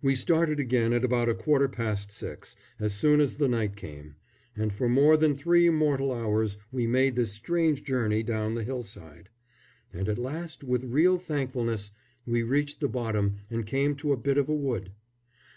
[0.00, 4.14] We started again at about a quarter past six, as soon as the night came,
[4.56, 9.28] and for more than three mortal hours we made this strange journey down the hillside;
[9.92, 11.90] and at last, with real thankfulness,
[12.24, 14.92] we reached the bottom and came to a bit of a wood.